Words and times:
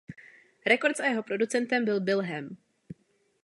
Records 0.71 0.99
a 0.99 1.05
jeho 1.07 1.21
producentem 1.23 1.85
byl 1.85 1.99
Bill 2.01 2.21
Ham. 2.21 2.57